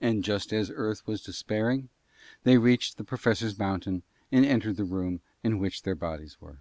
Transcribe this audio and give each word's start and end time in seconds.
And 0.00 0.22
just 0.22 0.52
as 0.52 0.70
Earth 0.72 1.04
was 1.08 1.24
despairing 1.24 1.88
they 2.44 2.56
reached 2.56 2.98
the 2.98 3.02
Professor's 3.02 3.58
mountain 3.58 4.04
and 4.30 4.46
entered 4.46 4.76
the 4.76 4.84
room 4.84 5.22
in 5.42 5.58
which 5.58 5.82
their 5.82 5.96
bodies 5.96 6.40
were. 6.40 6.58